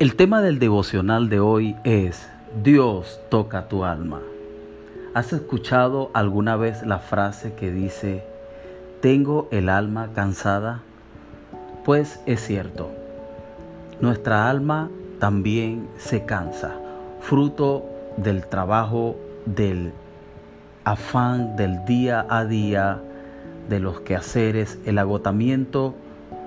El 0.00 0.14
tema 0.14 0.42
del 0.42 0.60
devocional 0.60 1.28
de 1.28 1.40
hoy 1.40 1.74
es 1.82 2.28
Dios 2.62 3.20
toca 3.30 3.66
tu 3.66 3.82
alma. 3.82 4.20
¿Has 5.12 5.32
escuchado 5.32 6.12
alguna 6.14 6.54
vez 6.54 6.86
la 6.86 7.00
frase 7.00 7.54
que 7.54 7.72
dice, 7.72 8.22
tengo 9.00 9.48
el 9.50 9.68
alma 9.68 10.10
cansada? 10.14 10.82
Pues 11.84 12.20
es 12.26 12.40
cierto, 12.46 12.92
nuestra 14.00 14.48
alma 14.48 14.88
también 15.18 15.88
se 15.98 16.24
cansa, 16.24 16.76
fruto 17.20 17.84
del 18.16 18.46
trabajo, 18.46 19.16
del 19.46 19.90
afán 20.84 21.56
del 21.56 21.84
día 21.86 22.24
a 22.30 22.44
día, 22.44 23.00
de 23.68 23.80
los 23.80 23.98
quehaceres, 24.02 24.78
el 24.86 24.98
agotamiento 24.98 25.96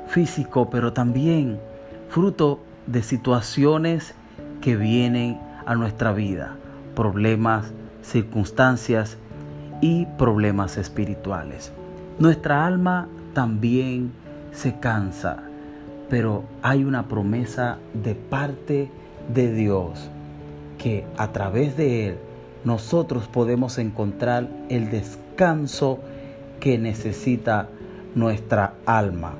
físico, 0.07 0.69
pero 0.69 0.93
también 0.93 1.59
fruto 2.07 2.61
de 2.87 3.03
situaciones 3.03 4.13
que 4.61 4.75
vienen 4.75 5.39
a 5.65 5.75
nuestra 5.75 6.13
vida, 6.13 6.55
problemas, 6.95 7.71
circunstancias 8.01 9.17
y 9.81 10.05
problemas 10.17 10.77
espirituales. 10.77 11.71
Nuestra 12.19 12.65
alma 12.65 13.07
también 13.33 14.11
se 14.51 14.79
cansa, 14.79 15.37
pero 16.09 16.43
hay 16.61 16.83
una 16.83 17.07
promesa 17.07 17.77
de 17.93 18.15
parte 18.15 18.89
de 19.33 19.53
Dios 19.53 20.09
que 20.77 21.05
a 21.17 21.31
través 21.31 21.77
de 21.77 22.09
Él 22.09 22.17
nosotros 22.63 23.27
podemos 23.27 23.77
encontrar 23.77 24.47
el 24.69 24.91
descanso 24.91 25.99
que 26.59 26.77
necesita 26.77 27.69
nuestra 28.13 28.73
alma. 28.85 29.33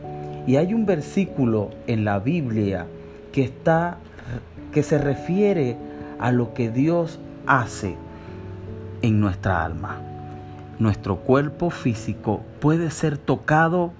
Y 0.47 0.55
hay 0.55 0.73
un 0.73 0.85
versículo 0.85 1.69
en 1.87 2.03
la 2.03 2.19
Biblia 2.19 2.87
que 3.31 3.43
está 3.43 3.97
que 4.71 4.83
se 4.83 4.97
refiere 4.97 5.77
a 6.19 6.31
lo 6.31 6.53
que 6.53 6.69
Dios 6.69 7.19
hace 7.45 7.97
en 9.01 9.19
nuestra 9.19 9.65
alma. 9.65 9.97
Nuestro 10.79 11.17
cuerpo 11.17 11.69
físico 11.69 12.41
puede 12.59 12.89
ser 12.89 13.17
tocado 13.17 13.91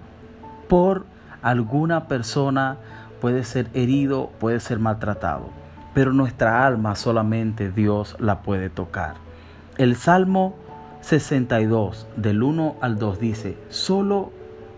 por 0.68 1.06
alguna 1.42 2.08
persona, 2.08 2.78
puede 3.20 3.44
ser 3.44 3.68
herido, 3.74 4.32
puede 4.40 4.59
ser 4.59 4.80
maltratado, 4.80 5.50
pero 5.94 6.14
nuestra 6.14 6.66
alma 6.66 6.96
solamente 6.96 7.72
Dios 7.72 8.16
la 8.20 8.42
puede 8.42 8.70
tocar. 8.70 9.16
El 9.78 9.96
Salmo 9.96 10.56
62 11.02 12.08
del 12.16 12.44
1 12.44 12.76
al 12.82 12.98
2 12.98 13.20
dice, 13.20 13.58
solo 13.70 14.32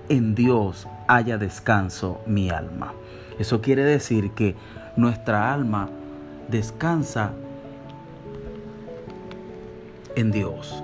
en 0.10 0.36
Dios 0.36 0.88
haya 1.08 1.38
descanso 1.38 2.22
mi 2.26 2.50
alma. 2.50 2.94
Eso 3.40 3.62
quiere 3.62 3.84
decir 3.84 4.32
que 4.32 4.56
nuestra 4.96 5.54
alma 5.54 5.90
descansa 6.50 7.34
en 10.16 10.32
Dios. 10.32 10.84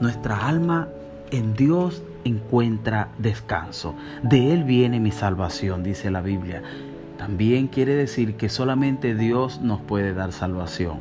Nuestra 0.00 0.46
alma 0.46 0.88
en 1.30 1.54
Dios 1.54 2.02
encuentra 2.24 3.08
descanso. 3.18 3.94
De 4.22 4.52
Él 4.52 4.64
viene 4.64 5.00
mi 5.00 5.12
salvación, 5.12 5.82
dice 5.82 6.10
la 6.10 6.20
Biblia. 6.20 6.62
También 7.18 7.68
quiere 7.68 7.94
decir 7.94 8.36
que 8.36 8.48
solamente 8.48 9.14
Dios 9.14 9.60
nos 9.60 9.80
puede 9.80 10.14
dar 10.14 10.32
salvación. 10.32 10.98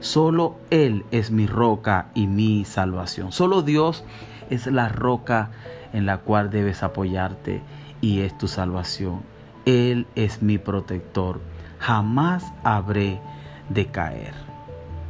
Solo 0.00 0.56
Él 0.70 1.04
es 1.10 1.30
mi 1.30 1.46
roca 1.46 2.06
y 2.14 2.28
mi 2.28 2.64
salvación. 2.64 3.32
Solo 3.32 3.62
Dios 3.62 4.04
es 4.50 4.66
la 4.66 4.88
roca 4.88 5.50
en 5.92 6.06
la 6.06 6.18
cual 6.18 6.50
debes 6.50 6.82
apoyarte 6.82 7.60
y 8.00 8.20
es 8.20 8.36
tu 8.38 8.46
salvación. 8.46 9.20
Él 9.68 10.06
es 10.14 10.40
mi 10.40 10.56
protector. 10.56 11.42
Jamás 11.78 12.54
habré 12.64 13.20
de 13.68 13.84
caer. 13.84 14.32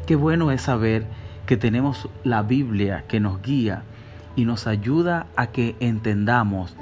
Qué 0.04 0.16
bueno 0.16 0.50
es 0.50 0.62
saber 0.62 1.06
que 1.46 1.56
tenemos 1.56 2.08
la 2.24 2.42
Biblia 2.42 3.04
que 3.06 3.20
nos 3.20 3.40
guía 3.40 3.84
y 4.34 4.46
nos 4.46 4.66
ayuda 4.66 5.28
a 5.36 5.52
que 5.52 5.76
entendamos 5.78 6.74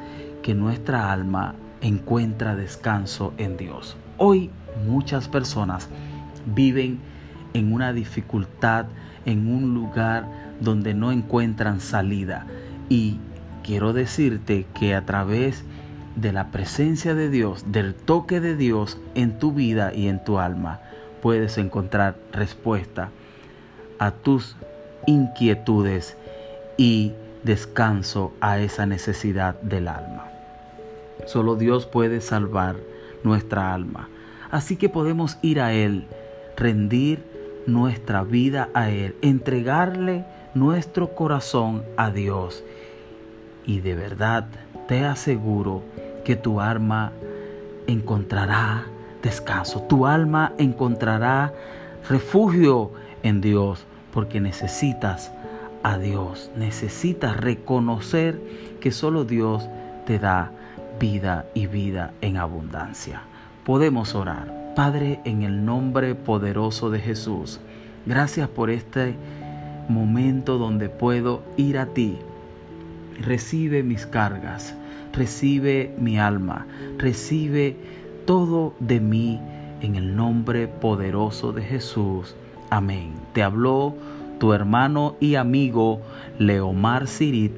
que 0.42 0.54
nuestra 0.54 1.12
alma 1.12 1.54
encuentra 1.82 2.56
descanso 2.56 3.34
en 3.36 3.58
Dios. 3.58 3.98
Hoy 4.16 4.48
muchas 4.86 5.28
personas 5.28 5.90
viven 6.46 6.98
en 7.52 7.74
una 7.74 7.92
dificultad, 7.92 8.86
en 9.26 9.54
un 9.54 9.74
lugar 9.74 10.26
donde 10.62 10.94
no 10.94 11.12
encuentran 11.12 11.80
salida. 11.80 12.46
Y 12.88 13.18
quiero 13.62 13.92
decirte 13.92 14.64
que 14.72 14.94
a 14.94 15.04
través 15.04 15.62
de 15.62 15.75
la 16.22 16.50
presencia 16.50 17.14
de 17.14 17.30
Dios, 17.30 17.64
del 17.72 17.94
toque 17.94 18.40
de 18.40 18.56
Dios 18.56 18.98
en 19.14 19.38
tu 19.38 19.52
vida 19.52 19.92
y 19.94 20.08
en 20.08 20.24
tu 20.24 20.38
alma, 20.38 20.80
puedes 21.22 21.58
encontrar 21.58 22.16
respuesta 22.32 23.10
a 23.98 24.10
tus 24.10 24.56
inquietudes 25.06 26.16
y 26.76 27.12
descanso 27.42 28.32
a 28.40 28.58
esa 28.58 28.86
necesidad 28.86 29.60
del 29.60 29.88
alma. 29.88 30.26
Solo 31.26 31.56
Dios 31.56 31.86
puede 31.86 32.20
salvar 32.20 32.76
nuestra 33.22 33.72
alma. 33.72 34.08
Así 34.50 34.76
que 34.76 34.88
podemos 34.88 35.38
ir 35.42 35.60
a 35.60 35.72
Él, 35.72 36.06
rendir 36.56 37.24
nuestra 37.66 38.22
vida 38.22 38.68
a 38.74 38.90
Él, 38.90 39.16
entregarle 39.22 40.24
nuestro 40.54 41.14
corazón 41.14 41.82
a 41.96 42.10
Dios. 42.10 42.62
Y 43.66 43.80
de 43.80 43.94
verdad 43.94 44.46
te 44.86 45.04
aseguro 45.04 45.82
que 46.26 46.34
tu 46.34 46.60
alma 46.60 47.12
encontrará 47.86 48.84
descanso, 49.22 49.82
tu 49.82 50.08
alma 50.08 50.54
encontrará 50.58 51.54
refugio 52.08 52.90
en 53.22 53.40
Dios, 53.40 53.86
porque 54.12 54.40
necesitas 54.40 55.30
a 55.84 55.98
Dios, 55.98 56.50
necesitas 56.56 57.36
reconocer 57.36 58.40
que 58.80 58.90
solo 58.90 59.24
Dios 59.24 59.68
te 60.04 60.18
da 60.18 60.50
vida 60.98 61.46
y 61.54 61.68
vida 61.68 62.12
en 62.20 62.38
abundancia. 62.38 63.22
Podemos 63.64 64.16
orar. 64.16 64.72
Padre, 64.74 65.20
en 65.24 65.42
el 65.42 65.64
nombre 65.64 66.16
poderoso 66.16 66.90
de 66.90 66.98
Jesús, 66.98 67.60
gracias 68.04 68.48
por 68.48 68.70
este 68.70 69.14
momento 69.88 70.58
donde 70.58 70.88
puedo 70.88 71.44
ir 71.56 71.78
a 71.78 71.86
ti. 71.86 72.18
Recibe 73.20 73.82
mis 73.82 74.06
cargas, 74.06 74.74
recibe 75.12 75.94
mi 75.98 76.18
alma, 76.18 76.66
recibe 76.98 77.76
todo 78.26 78.74
de 78.78 79.00
mí 79.00 79.40
en 79.80 79.96
el 79.96 80.16
nombre 80.16 80.68
poderoso 80.68 81.52
de 81.52 81.62
Jesús. 81.62 82.34
Amén. 82.70 83.14
Te 83.32 83.42
habló 83.42 83.94
tu 84.38 84.52
hermano 84.52 85.16
y 85.20 85.36
amigo 85.36 86.00
Leomar 86.38 87.06
Sirit. 87.06 87.52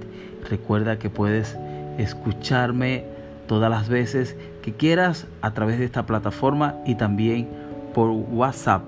Recuerda 0.48 0.98
que 0.98 1.10
puedes 1.10 1.56
escucharme 1.98 3.04
todas 3.46 3.70
las 3.70 3.88
veces 3.88 4.36
que 4.62 4.72
quieras 4.72 5.26
a 5.42 5.54
través 5.54 5.78
de 5.78 5.86
esta 5.86 6.06
plataforma 6.06 6.76
y 6.86 6.94
también 6.94 7.48
por 7.94 8.10
WhatsApp. 8.10 8.82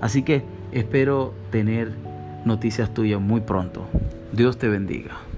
Así 0.00 0.22
que 0.22 0.44
espero 0.70 1.34
tener 1.50 1.90
noticias 2.44 2.92
tuyas 2.94 3.20
muy 3.20 3.40
pronto. 3.40 3.86
Dios 4.32 4.58
te 4.58 4.68
bendiga. 4.68 5.31